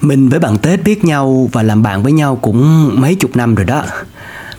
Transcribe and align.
Mình 0.00 0.28
với 0.28 0.38
bạn 0.38 0.58
Tết 0.58 0.84
biết 0.84 1.04
nhau 1.04 1.48
và 1.52 1.62
làm 1.62 1.82
bạn 1.82 2.02
với 2.02 2.12
nhau 2.12 2.38
cũng 2.42 2.90
mấy 3.00 3.14
chục 3.14 3.36
năm 3.36 3.54
rồi 3.54 3.64
đó. 3.64 3.84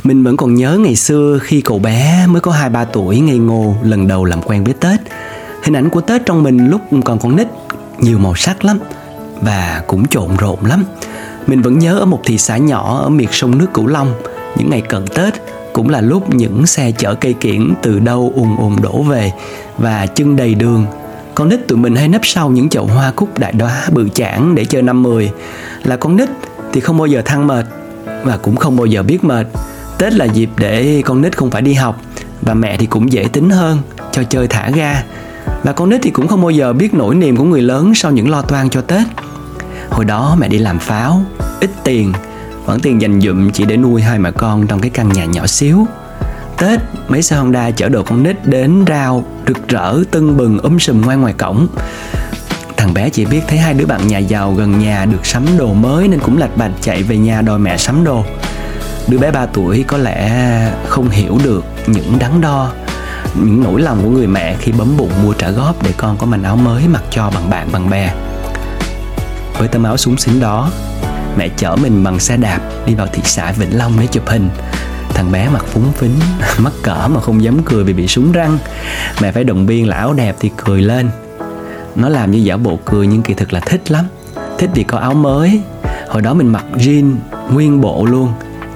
Mình 0.04 0.24
vẫn 0.24 0.38
còn 0.38 0.56
nhớ 0.56 0.78
ngày 0.78 0.96
xưa 0.96 1.40
khi 1.42 1.62
cậu 1.62 1.79
bé 1.79 2.28
mới 2.28 2.42
có 2.42 2.52
2-3 2.52 2.86
tuổi 2.86 3.19
ngây 3.19 3.37
ngô 3.37 3.75
lần 3.83 4.08
đầu 4.08 4.25
làm 4.25 4.42
quen 4.42 4.64
với 4.64 4.74
Tết. 4.74 5.00
Hình 5.64 5.75
ảnh 5.75 5.90
của 5.90 6.01
Tết 6.01 6.25
trong 6.25 6.43
mình 6.43 6.69
lúc 6.69 6.82
còn 7.06 7.19
con 7.19 7.35
nít, 7.35 7.48
nhiều 8.00 8.18
màu 8.18 8.36
sắc 8.36 8.66
lắm 8.66 8.80
Và 9.41 9.84
cũng 9.88 10.07
trộn 10.07 10.30
rộn 10.38 10.66
lắm. 10.66 10.84
Mình 11.48 11.62
vẫn 11.62 11.80
nhớ 11.80 12.00
ở 12.00 12.05
một 12.05 12.21
thị 12.26 12.38
xã 12.38 12.58
nhỏ 12.58 13.00
ở 13.04 13.10
miệt 13.10 13.30
sông 13.32 13.58
nước 13.58 13.68
Cửu 13.73 13.88
Long, 13.88 14.14
Những 14.58 14.70
ngày 14.70 14.82
cận 14.82 15.05
Tết 15.16 15.34
cũng 15.73 15.89
là 15.89 16.02
lúc 16.02 16.34
những 16.34 16.68
xe 16.68 16.92
chở 16.92 17.16
cây 17.16 17.34
kiển 17.34 17.73
từ 17.82 18.00
đâu 18.00 18.32
ùn 18.36 18.55
ùn 18.58 18.76
đổ 18.82 19.04
về 19.04 19.32
Và 19.78 20.05
chân 20.05 20.36
đầy 20.36 20.55
đường 20.55 20.86
con 21.36 21.50
nít 21.50 21.68
tụi 21.68 21.77
mình 21.77 21.95
hay 21.95 22.07
nấp 22.07 22.21
sau 22.23 22.50
những 22.50 22.70
chậu 22.70 22.86
hoa 22.86 23.11
cúc 23.11 23.39
đại 23.39 23.52
đóa 23.52 23.88
bự 23.91 24.09
chảng 24.09 24.55
để 24.55 24.66
chơi 24.66 24.81
năm 24.81 25.04
mười. 25.04 25.31
Là 25.84 25.95
con 25.98 26.16
nít 26.16 26.30
thì 26.73 26.81
không 26.81 26.98
bao 26.98 27.08
giờ 27.08 27.22
thăng 27.26 27.48
mệt 27.48 27.66
Và 28.23 28.38
cũng 28.38 28.55
không 28.55 28.77
bao 28.77 28.85
giờ 28.85 29.03
biết 29.03 29.23
mệt. 29.23 29.48
Tết 29.98 30.13
là 30.13 30.25
dịp 30.25 30.49
để 30.58 31.02
con 31.05 31.22
nít 31.22 31.38
không 31.38 31.52
phải 31.52 31.62
đi 31.62 31.73
học 31.73 32.02
Và 32.41 32.53
mẹ 32.53 32.77
thì 32.77 32.86
cũng 32.86 33.12
dễ 33.12 33.27
tính 33.34 33.49
hơn 33.49 33.80
Cho 34.12 34.23
chơi 34.23 34.48
thả 34.48 34.70
ga. 34.70 35.03
Và 35.63 35.72
con 35.72 35.89
nít 35.89 36.02
thì 36.03 36.09
cũng 36.09 36.27
không 36.27 36.41
bao 36.41 36.52
giờ 36.52 36.73
biết 36.73 36.94
nỗi 36.94 37.16
niềm 37.16 37.36
của 37.38 37.44
người 37.44 37.61
lớn 37.61 37.95
Sau 37.95 38.11
những 38.11 38.30
lo 38.30 38.41
toan 38.41 38.70
cho 38.70 38.81
Tết. 38.81 39.08
Hồi 39.89 40.05
đó 40.05 40.36
mẹ 40.39 40.48
đi 40.48 40.58
làm 40.58 40.80
pháo, 40.80 41.22
Ít 41.59 41.70
tiền, 41.84 42.13
Vẫn 42.66 42.80
tiền 42.80 43.02
dành 43.02 43.22
dụm 43.22 43.50
chỉ 43.50 43.66
để 43.66 43.77
nuôi 43.77 44.02
hai 44.02 44.20
mẹ 44.20 44.31
con 44.31 44.67
Trong 44.67 44.80
cái 44.80 44.89
căn 44.89 45.09
nhà 45.09 45.25
nhỏ 45.25 45.48
xíu. 45.48 45.86
Tết, 46.58 46.80
mấy 47.08 47.22
xe 47.22 47.36
Honda 47.36 47.72
chở 47.72 47.90
đồ 47.90 48.04
con 48.04 48.23
nít 48.23 48.48
đến 48.48 48.86
rao 48.88 49.23
rực 49.48 49.68
rỡ 49.68 49.96
tưng 50.12 50.38
bừng 50.38 50.59
um 50.59 50.78
sùm 50.78 51.02
ngoan 51.02 51.22
ngoài 51.22 51.34
cổng. 51.34 51.68
Thằng 52.78 52.94
bé 52.94 53.09
chỉ 53.09 53.26
biết 53.26 53.42
thấy 53.48 53.58
hai 53.58 53.73
đứa 53.73 53.86
bạn 53.86 54.08
nhà 54.08 54.18
giàu 54.18 54.54
gần 54.54 54.80
nhà 54.80 55.06
được 55.06 55.26
sắm 55.26 55.45
đồ 55.58 55.73
mới 55.73 56.08
nên 56.08 56.20
cũng 56.20 56.38
lạch 56.38 56.58
bạch 56.58 56.72
chạy 56.82 57.04
về 57.04 57.18
nhà 57.18 57.42
đòi 57.42 57.59
mẹ 57.59 57.78
sắm 57.78 58.04
đồ. 58.04 58.26
Đứa 59.08 59.17
bé 59.17 59.31
3 59.31 59.45
tuổi 59.45 59.86
có 59.88 59.98
lẽ 59.98 60.72
không 60.88 61.09
hiểu 61.09 61.40
được 61.44 61.66
những 61.88 62.17
đắn 62.20 62.42
đo 62.42 62.72
những 63.36 63.64
nỗi 63.64 63.81
lòng 63.81 64.00
của 64.03 64.09
người 64.09 64.28
mẹ 64.28 64.56
khi 64.59 64.72
bấm 64.72 64.97
bụng 64.97 65.12
mua 65.23 65.34
trả 65.34 65.50
góp 65.50 65.84
để 65.84 65.92
con 65.97 66.18
có 66.18 66.25
manh 66.25 66.44
áo 66.44 66.56
mới 66.56 66.88
mặc 66.88 67.03
cho 67.09 67.31
bằng 67.36 67.50
bạn 67.50 67.68
bằng 67.72 67.90
bè. 67.90 68.14
Với 69.58 69.68
tấm 69.68 69.84
áo 69.84 69.97
súng 69.97 70.18
xính 70.18 70.40
đó, 70.40 70.70
mẹ 71.38 71.50
chở 71.58 71.75
mình 71.75 72.03
bằng 72.03 72.20
xe 72.20 72.38
đạp 72.38 72.59
đi 72.86 72.95
vào 72.95 73.08
thị 73.08 73.22
xã 73.25 73.52
Vĩnh 73.52 73.78
Long 73.78 73.94
để 74.00 74.08
chụp 74.08 74.28
hình 74.28 74.50
Thằng 75.22 75.31
bé 75.31 75.50
mặt 75.50 75.66
phúng 75.66 75.91
phính 75.91 76.19
Mắc 76.58 76.73
cỡ 76.83 77.08
mà 77.08 77.22
không 77.22 77.44
dám 77.44 77.64
cười 77.64 77.83
vì 77.83 77.94
bị 77.94 78.08
súng 78.08 78.31
răng. 78.31 78.58
Mẹ 79.22 79.31
phải 79.31 79.44
động 79.44 79.66
viên 79.66 79.88
là 79.88 79.97
áo 79.97 80.13
đẹp 80.13 80.36
thì 80.39 80.52
cười 80.58 80.81
lên. 80.81 81.09
Nó 81.95 82.09
làm 82.09 82.31
như 82.31 82.39
giả 82.39 82.58
bộ 82.58 82.80
cười 82.86 83.08
nhưng 83.08 83.22
kỳ 83.22 83.33
thực 83.33 83.53
là 83.53 83.59
thích 83.59 83.91
lắm. 83.91 84.05
Thích 84.58 84.69
vì 84.73 84.83
có 84.83 84.97
áo 84.97 85.13
mới. 85.13 85.61
Hồi 86.08 86.22
đó 86.22 86.33
mình 86.33 86.47
mặc 86.47 86.66
jean 86.75 87.16
nguyên 87.52 87.81
bộ 87.81 88.05
luôn 88.05 88.33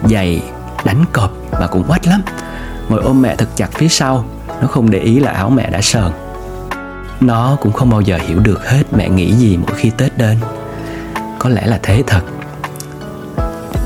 Giày, 0.09 0.41
đánh 0.85 1.05
cọp 1.13 1.31
và 1.51 1.67
cũng 1.67 1.83
quách 1.83 2.07
lắm. 2.07 2.21
Ngồi 2.89 3.01
ôm 3.01 3.21
mẹ 3.21 3.35
thật 3.35 3.49
chặt 3.55 3.71
phía 3.73 3.87
sau 3.87 4.25
Nó 4.61 4.67
không 4.67 4.91
để 4.91 4.99
ý 4.99 5.19
là 5.19 5.31
áo 5.31 5.49
mẹ 5.49 5.69
đã 5.69 5.81
sờn. 5.81 6.11
Nó 7.19 7.57
cũng 7.61 7.73
không 7.73 7.89
bao 7.89 8.01
giờ 8.01 8.19
hiểu 8.27 8.39
được 8.39 8.69
hết 8.69 8.83
mẹ 8.91 9.09
nghĩ 9.09 9.33
gì 9.33 9.57
mỗi 9.57 9.75
khi 9.75 9.91
Tết 9.97 10.17
đến. 10.17 10.37
Có 11.39 11.49
lẽ 11.49 11.65
là 11.65 11.79
thế 11.83 12.03
thật. 12.07 12.21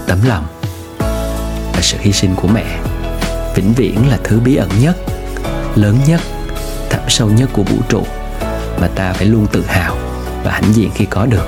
Tấm 0.08 0.18
lòng 0.28 0.59
và 1.80 1.84
sự 1.84 1.98
hy 2.02 2.12
sinh 2.12 2.36
của 2.36 2.48
mẹ. 2.48 2.80
Vĩnh 3.56 3.74
viễn 3.74 4.10
là 4.10 4.18
thứ 4.24 4.40
bí 4.40 4.56
ẩn 4.56 4.70
nhất, 4.82 4.98
lớn 5.76 5.98
nhất, 6.08 6.22
thẳm 6.90 7.02
sâu 7.08 7.30
nhất 7.30 7.50
của 7.54 7.64
vũ 7.64 7.78
trụ 7.90 8.04
mà 8.82 8.88
ta 8.88 9.14
phải 9.14 9.26
luôn 9.26 9.48
tự 9.52 9.66
hào 9.68 9.98
và 10.44 10.52
hãnh 10.52 10.74
diện 10.74 10.92
khi 10.96 11.06
có 11.06 11.26
được. 11.26 11.48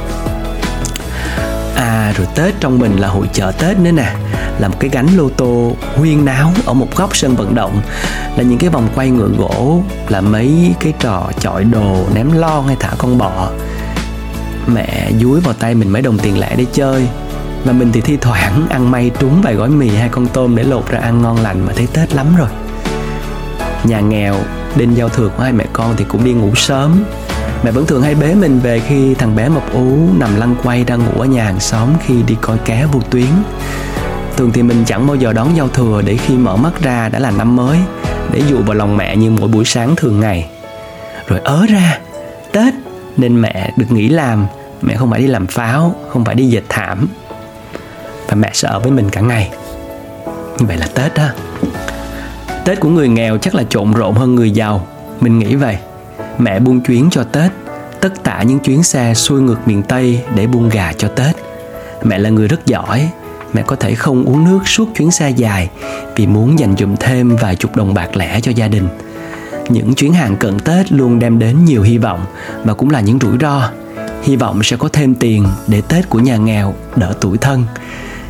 À 1.75 2.13
rồi 2.17 2.27
tết 2.35 2.53
trong 2.59 2.79
mình 2.79 2.99
là 2.99 3.07
hội 3.07 3.27
chợ 3.33 3.51
tết 3.51 3.77
nữa 3.77 3.91
nè. 3.91 4.15
Là 4.59 4.67
một 4.67 4.75
cái 4.79 4.89
gánh 4.93 5.07
lô 5.17 5.29
tô 5.29 5.75
huyên 5.95 6.25
náo 6.25 6.51
ở 6.65 6.73
một 6.73 6.95
góc 6.95 7.15
sân 7.15 7.35
vận 7.35 7.55
động. 7.55 7.81
Là 8.37 8.43
những 8.43 8.57
cái 8.57 8.69
vòng 8.69 8.87
quay 8.95 9.09
ngựa 9.09 9.29
gỗ, 9.37 9.83
là 10.09 10.21
mấy 10.21 10.73
cái 10.79 10.93
trò 10.99 11.31
chọi 11.39 11.63
đồ 11.63 12.05
ném 12.15 12.31
lon 12.31 12.67
hay 12.67 12.75
thả 12.79 12.89
con 12.97 13.17
bọ. 13.17 13.49
Mẹ 14.67 15.11
dúi 15.19 15.39
vào 15.39 15.53
tay 15.53 15.75
mình 15.75 15.89
mấy 15.89 16.01
đồng 16.01 16.17
tiền 16.17 16.39
lẻ 16.39 16.55
để 16.57 16.65
chơi 16.73 17.07
và 17.65 17.73
mình 17.73 17.91
thì 17.91 18.01
thi 18.01 18.17
thoảng 18.17 18.67
ăn 18.69 18.91
may 18.91 19.11
trúng 19.19 19.41
vài 19.41 19.55
gói 19.55 19.69
mì 19.69 19.89
hay 19.89 20.09
con 20.09 20.27
tôm 20.27 20.55
để 20.55 20.63
lột 20.63 20.89
ra 20.89 20.99
ăn 20.99 21.21
ngon 21.21 21.37
lành 21.37 21.65
mà 21.65 21.73
thấy 21.75 21.87
Tết 21.93 22.13
lắm 22.13 22.27
rồi. 22.37 22.49
Nhà 23.83 23.99
nghèo, 23.99 24.35
đêm 24.75 24.93
giao 24.93 25.09
thừa 25.09 25.29
của 25.29 25.43
hai 25.43 25.53
mẹ 25.53 25.65
con 25.73 25.93
thì 25.97 26.05
cũng 26.07 26.23
đi 26.23 26.33
ngủ 26.33 26.55
sớm. 26.55 27.03
Mẹ 27.63 27.71
vẫn 27.71 27.85
thường 27.85 28.01
hay 28.01 28.15
bế 28.15 28.35
mình 28.35 28.59
về 28.59 28.79
khi 28.79 29.13
thằng 29.13 29.35
bé 29.35 29.49
mập 29.49 29.73
ú 29.73 29.97
nằm 30.17 30.35
lăn 30.35 30.55
quay 30.63 30.83
đang 30.83 30.99
ngủ 30.99 31.21
ở 31.21 31.25
nhà 31.25 31.43
hàng 31.43 31.59
xóm 31.59 31.89
khi 32.05 32.23
đi 32.27 32.35
coi 32.41 32.57
cá 32.57 32.85
vô 32.91 32.99
tuyến. 33.09 33.29
Thường 34.37 34.51
thì 34.51 34.63
mình 34.63 34.83
chẳng 34.85 35.07
bao 35.07 35.15
giờ 35.15 35.33
đón 35.33 35.55
giao 35.55 35.67
thừa 35.67 36.01
để 36.05 36.17
khi 36.17 36.37
mở 36.37 36.55
mắt 36.55 36.81
ra 36.81 37.09
đã 37.09 37.19
là 37.19 37.31
năm 37.31 37.55
mới 37.55 37.77
Để 38.31 38.41
dụ 38.49 38.57
vào 38.57 38.73
lòng 38.73 38.97
mẹ 38.97 39.15
như 39.15 39.31
mỗi 39.31 39.47
buổi 39.47 39.65
sáng 39.65 39.95
thường 39.95 40.19
ngày. 40.19 40.49
Rồi 41.27 41.39
ớ 41.39 41.65
ra, 41.69 41.99
Tết 42.51 42.73
nên 43.17 43.41
mẹ 43.41 43.71
được 43.77 43.91
nghỉ 43.91 44.09
làm 44.09 44.45
Mẹ 44.81 44.95
không 44.95 45.11
phải 45.11 45.19
đi 45.19 45.27
làm 45.27 45.47
pháo, 45.47 45.95
không 46.09 46.25
phải 46.25 46.35
đi 46.35 46.47
dệt 46.47 46.63
thảm 46.69 47.07
và 48.31 48.35
mẹ 48.35 48.51
sẽ 48.53 48.67
ở 48.67 48.79
với 48.79 48.91
mình 48.91 49.09
cả 49.09 49.21
ngày. 49.21 49.51
Như 50.59 50.65
vậy 50.65 50.77
là 50.77 50.87
tết 50.95 51.13
đó 51.15 51.29
tết 52.65 52.79
của 52.79 52.89
người 52.89 53.09
nghèo 53.09 53.37
chắc 53.37 53.55
là 53.55 53.63
trộn 53.69 53.93
rộn 53.93 54.15
hơn 54.15 54.35
người 54.35 54.51
giàu. 54.51 54.87
Mình 55.21 55.39
nghĩ 55.39 55.55
vậy. 55.55 55.77
Mẹ 56.37 56.59
buôn 56.59 56.81
chuyến 56.81 57.09
cho 57.09 57.23
tết, 57.23 57.51
tất 58.01 58.23
cả 58.23 58.43
những 58.43 58.59
chuyến 58.59 58.83
xe 58.83 59.13
xuôi 59.13 59.41
ngược 59.41 59.67
miền 59.67 59.83
tây 59.83 60.21
để 60.35 60.47
buôn 60.47 60.69
gà 60.69 60.93
cho 60.97 61.07
tết. 61.07 61.35
Mẹ 62.03 62.17
là 62.17 62.29
người 62.29 62.47
rất 62.47 62.65
giỏi. 62.65 63.09
Mẹ 63.53 63.63
có 63.67 63.75
thể 63.75 63.95
không 63.95 64.25
uống 64.25 64.43
nước 64.43 64.59
suốt 64.65 64.89
chuyến 64.95 65.11
xe 65.11 65.29
dài 65.29 65.69
vì 66.15 66.27
muốn 66.27 66.59
dành 66.59 66.75
dụm 66.77 66.95
thêm 66.95 67.35
vài 67.35 67.55
chục 67.55 67.75
đồng 67.75 67.93
bạc 67.93 68.17
lẻ 68.17 68.39
cho 68.41 68.51
gia 68.51 68.67
đình. 68.67 68.87
Những 69.69 69.93
chuyến 69.93 70.13
hàng 70.13 70.37
cận 70.37 70.59
tết 70.59 70.91
luôn 70.91 71.19
đem 71.19 71.39
đến 71.39 71.65
nhiều 71.65 71.81
hy 71.81 71.97
vọng 71.97 72.25
và 72.63 72.73
cũng 72.73 72.89
là 72.89 73.01
những 73.01 73.19
rủi 73.19 73.37
ro. 73.41 73.69
Hy 74.23 74.35
vọng 74.35 74.63
sẽ 74.63 74.77
có 74.77 74.89
thêm 74.93 75.15
tiền 75.15 75.45
để 75.67 75.81
tết 75.81 76.09
của 76.09 76.19
nhà 76.19 76.37
nghèo 76.37 76.73
đỡ 76.95 77.13
tuổi 77.21 77.37
thân 77.37 77.65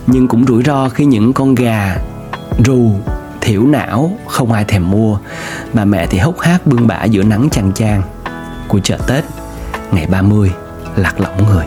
nhưng 0.08 0.28
cũng 0.28 0.46
rủi 0.48 0.64
ro 0.64 0.90
khi 0.90 1.06
những 1.06 1.34
con 1.34 1.56
gà 1.56 1.98
rù, 2.66 2.92
thiểu 3.42 3.64
não 3.68 4.12
không 4.28 4.52
ai 4.52 4.66
thèm 4.66 4.92
mua. 4.92 5.18
Mà 5.74 5.86
mẹ 5.86 6.08
thì 6.08 6.18
hốc 6.18 6.40
hác 6.40 6.68
bưng 6.68 6.88
bả 6.88 7.04
giữa 7.04 7.24
nắng 7.24 7.50
chang 7.50 7.72
chang. 7.74 8.02
Của 8.68 8.80
chợ 8.80 8.98
Tết, 9.08 9.24
ngày 9.92 10.08
30 10.08 10.52
lạc 10.96 11.20
lõng 11.20 11.46
người. 11.50 11.66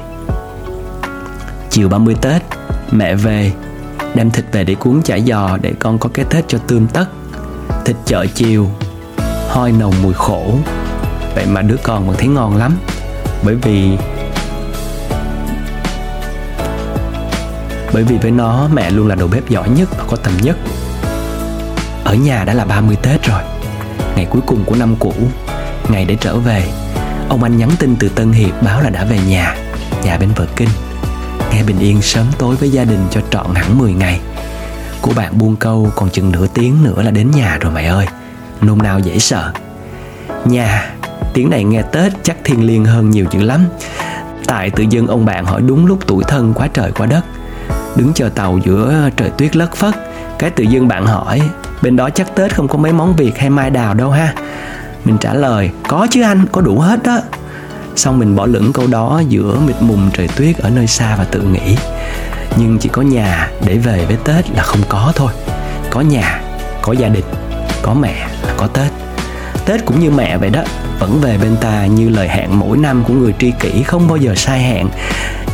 Chiều 1.70 1.88
30 1.88 2.14
Tết, 2.20 2.42
mẹ 2.90 3.14
về, 3.14 3.52
đem 4.14 4.30
thịt 4.30 4.44
về 4.52 4.64
để 4.64 4.74
cuốn 4.74 5.02
chả 5.02 5.18
giò 5.18 5.56
để 5.62 5.72
con 5.78 5.98
có 5.98 6.08
cái 6.14 6.24
Tết 6.30 6.44
cho 6.48 6.58
tươm 6.58 6.86
tất. 6.86 7.06
Thịt 7.84 7.96
chợ 8.06 8.26
chiều, 8.34 8.68
hoi 9.48 9.72
nồng 9.72 9.94
mùi 10.02 10.14
khổ. 10.14 10.54
Vậy 11.34 11.46
mà 11.46 11.62
đứa 11.62 11.76
con 11.82 12.06
vẫn 12.06 12.16
thấy 12.18 12.28
ngon 12.28 12.56
lắm, 12.56 12.72
bởi 13.44 13.54
vì 13.54 13.98
Bởi 17.94 18.04
vì 18.04 18.18
với 18.18 18.30
nó, 18.30 18.68
mẹ 18.72 18.90
luôn 18.90 19.08
là 19.08 19.14
đầu 19.14 19.28
bếp 19.28 19.48
giỏi 19.48 19.68
nhất 19.68 19.88
và 19.98 20.04
có 20.08 20.16
tầm 20.16 20.32
nhất. 20.42 20.56
Ở 22.04 22.14
nhà 22.14 22.44
đã 22.44 22.54
là 22.54 22.64
30 22.64 22.96
Tết 23.02 23.22
rồi. 23.22 23.40
Ngày 24.16 24.26
cuối 24.30 24.42
cùng 24.46 24.64
của 24.64 24.74
năm 24.74 24.96
cũ. 24.98 25.12
Ngày 25.88 26.04
để 26.04 26.16
trở 26.20 26.36
về. 26.36 26.66
Ông 27.28 27.42
anh 27.42 27.56
nhắn 27.56 27.70
tin 27.78 27.96
từ 27.96 28.08
Tân 28.08 28.32
Hiệp 28.32 28.62
báo 28.62 28.80
là 28.80 28.90
đã 28.90 29.04
về 29.04 29.18
nhà. 29.28 29.56
Nhà 30.04 30.16
bên 30.18 30.28
vợ 30.36 30.46
Kinh. 30.56 30.68
Nghe 31.52 31.62
bình 31.62 31.78
yên 31.78 32.02
sớm 32.02 32.26
tối 32.38 32.56
với 32.56 32.70
gia 32.70 32.84
đình 32.84 33.00
cho 33.10 33.20
trọn 33.30 33.54
hẳn 33.54 33.78
10 33.78 33.92
ngày. 33.92 34.20
Của 35.02 35.12
bạn 35.16 35.38
buông 35.38 35.56
câu 35.56 35.90
còn 35.96 36.10
chừng 36.10 36.32
nửa 36.32 36.46
tiếng 36.46 36.84
nữa 36.84 37.02
là 37.02 37.10
đến 37.10 37.30
nhà 37.30 37.58
rồi 37.60 37.72
mày 37.72 37.86
ơi. 37.86 38.06
Nôn 38.60 38.78
nao 38.78 38.98
dễ 38.98 39.18
sợ. 39.18 39.52
Nhà, 40.44 40.94
Tiếng 41.34 41.50
này 41.50 41.64
nghe 41.64 41.82
Tết 41.82 42.12
chắc 42.22 42.36
thiên 42.44 42.66
liêng 42.66 42.84
hơn 42.84 43.10
nhiều 43.10 43.26
dữ 43.30 43.42
lắm. 43.42 43.66
Tại 44.46 44.70
tự 44.70 44.84
dưng 44.90 45.06
ông 45.06 45.24
bạn 45.24 45.44
hỏi 45.44 45.60
đúng 45.60 45.86
lúc 45.86 45.98
tuổi 46.06 46.24
thân 46.28 46.54
quá 46.54 46.68
trời 46.74 46.92
quá 46.92 47.06
đất 47.06 47.24
đứng 47.96 48.12
chờ 48.14 48.28
tàu 48.28 48.58
giữa 48.64 49.10
trời 49.16 49.30
tuyết 49.38 49.56
lất 49.56 49.74
phất. 49.76 49.94
Cái 50.38 50.50
tự 50.50 50.64
dưng 50.64 50.88
bạn 50.88 51.06
hỏi, 51.06 51.40
bên 51.82 51.96
đó 51.96 52.10
chắc 52.10 52.34
tết 52.34 52.54
không 52.54 52.68
có 52.68 52.78
mấy 52.78 52.92
món 52.92 53.16
việt 53.16 53.38
hay 53.38 53.50
mai 53.50 53.70
đào 53.70 53.94
đâu 53.94 54.10
ha? 54.10 54.34
Mình 55.04 55.18
trả 55.18 55.34
lời, 55.34 55.70
có 55.88 56.06
chứ 56.10 56.22
anh, 56.22 56.46
có 56.52 56.60
đủ 56.60 56.78
hết 56.78 57.02
đó. 57.02 57.18
Xong 57.96 58.18
mình 58.18 58.36
bỏ 58.36 58.46
lửng 58.46 58.72
câu 58.72 58.86
đó 58.86 59.22
giữa 59.28 59.58
mịt 59.66 59.76
mùng 59.80 60.10
trời 60.12 60.28
tuyết 60.28 60.58
ở 60.58 60.70
nơi 60.70 60.86
xa 60.86 61.16
và 61.16 61.24
tự 61.24 61.42
nghĩ. 61.42 61.76
Nhưng 62.56 62.78
chỉ 62.78 62.88
có 62.88 63.02
nhà 63.02 63.50
để 63.66 63.78
về 63.78 64.04
với 64.04 64.16
tết 64.24 64.50
là 64.50 64.62
không 64.62 64.80
có 64.88 65.12
thôi. 65.16 65.32
Có 65.90 66.00
nhà, 66.00 66.42
có 66.82 66.92
gia 66.92 67.08
đình, 67.08 67.24
có 67.82 67.94
mẹ 67.94 68.28
là 68.46 68.54
có 68.56 68.66
tết. 68.66 68.92
Tết 69.66 69.86
cũng 69.86 70.00
như 70.00 70.10
mẹ 70.10 70.36
vậy 70.36 70.50
đó 70.50 70.62
vẫn 70.98 71.20
về 71.20 71.38
bên 71.38 71.56
ta 71.60 71.86
như 71.86 72.08
lời 72.08 72.28
hẹn 72.28 72.58
mỗi 72.58 72.78
năm 72.78 73.04
của 73.04 73.14
người 73.14 73.34
tri 73.38 73.52
kỷ 73.60 73.82
không 73.82 74.08
bao 74.08 74.16
giờ 74.16 74.34
sai 74.34 74.62
hẹn 74.62 74.88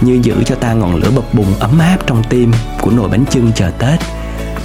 như 0.01 0.19
giữ 0.23 0.35
cho 0.47 0.55
ta 0.55 0.73
ngọn 0.73 0.97
lửa 0.97 1.11
bập 1.17 1.35
bùng 1.35 1.55
ấm 1.61 1.79
áp 1.79 1.99
trong 2.07 2.23
tim 2.29 2.53
của 2.81 2.91
nồi 2.91 3.09
bánh 3.09 3.25
chưng 3.31 3.53
chờ 3.55 3.71
Tết, 3.79 4.01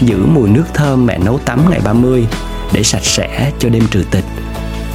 giữ 0.01 0.25
mùi 0.25 0.49
nước 0.49 0.65
thơm 0.73 1.05
mẹ 1.05 1.17
nấu 1.17 1.39
tắm 1.45 1.69
ngày 1.69 1.79
30 1.83 2.27
để 2.73 2.83
sạch 2.83 3.03
sẽ 3.03 3.51
cho 3.59 3.69
đêm 3.69 3.83
trừ 3.91 4.03
tịch 4.11 4.25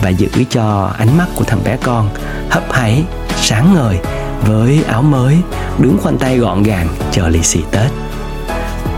và 0.03 0.09
giữ 0.09 0.29
cho 0.51 0.91
ánh 0.99 1.19
mắt 1.19 1.27
của 1.35 1.45
thằng 1.45 1.65
bé 1.65 1.77
con 1.83 2.11
hấp 2.51 2.73
háy, 2.73 3.05
sáng 3.37 3.75
ngời 3.75 3.99
với 4.47 4.81
áo 4.89 5.03
mới 5.03 5.37
đứng 5.79 5.99
khoanh 5.99 6.19
tay 6.19 6.39
gọn 6.39 6.63
gàng 6.63 6.89
chờ 7.13 7.29
lì 7.29 7.43
xì 7.43 7.61
tết. 7.71 7.91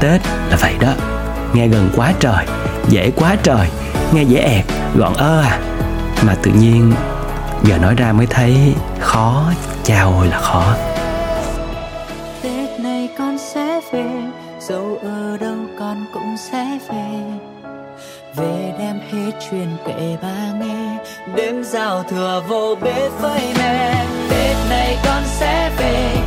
Tết 0.00 0.20
là 0.50 0.56
vậy 0.60 0.74
đó 0.80 0.92
nghe 1.54 1.68
gần 1.68 1.90
quá 1.96 2.12
trời 2.20 2.46
dễ 2.88 3.10
quá 3.16 3.36
trời 3.42 3.68
nghe 4.14 4.22
dễ 4.22 4.40
ẹt 4.40 4.64
gọn 4.94 5.14
ơ 5.14 5.40
à 5.40 5.71
mà 6.26 6.34
tự 6.42 6.50
nhiên, 6.50 6.92
giờ 7.64 7.78
nói 7.78 7.94
ra 7.94 8.12
mới 8.12 8.26
thấy 8.26 8.74
khó, 9.00 9.52
chao 9.84 10.18
ơi 10.18 10.28
là 10.28 10.40
khó. 10.40 10.74
Tết 12.42 12.80
này 12.80 13.08
con 13.18 13.38
sẽ 13.38 13.80
về, 13.92 14.10
dẫu 14.60 14.98
ở 15.02 15.36
đâu 15.40 15.56
con 15.78 16.04
cũng 16.14 16.36
sẽ 16.50 16.78
về. 16.88 17.38
Về 18.36 18.72
đem 18.78 19.00
hết 19.12 19.32
chuyện 19.50 19.68
kể 19.86 20.16
ba 20.22 20.52
nghe, 20.60 20.98
đêm 21.34 21.64
giao 21.64 22.02
thừa 22.02 22.42
vô 22.48 22.74
bếp 22.82 23.10
với 23.20 23.40
mẹ 23.58 24.06
tết 24.30 24.56
này 24.70 24.98
con 25.04 25.22
sẽ 25.24 25.70
về 25.78 26.21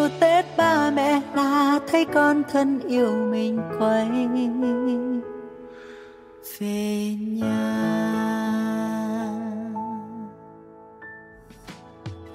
chiều 0.00 0.08
tết 0.20 0.44
ba 0.56 0.90
mẹ 0.90 1.20
là 1.34 1.80
thấy 1.90 2.04
con 2.14 2.42
thân 2.52 2.80
yêu 2.88 3.28
mình 3.30 3.60
quay 3.78 4.08
về 6.58 7.14
nhà. 7.20 7.90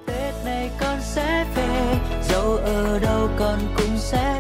Tết 0.06 0.34
này 0.46 0.72
con 0.80 0.98
sẽ 1.02 1.46
về, 1.56 1.98
dẫu 2.30 2.56
ở 2.56 3.00
đâu 3.00 3.30
con 3.40 3.60
cũng 3.78 3.98
sẽ 3.98 4.35